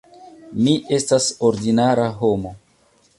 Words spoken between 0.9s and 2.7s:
estas ordinara homo.